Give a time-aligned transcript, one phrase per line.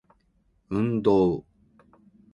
[0.69, 1.45] 運動